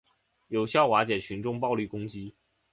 [0.47, 2.33] 有效瓦解群众暴力攻击